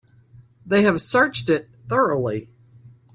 They 0.65 0.81
have 0.81 0.99
searched 0.99 1.47
it 1.51 1.69
thoroughly. 1.87 2.49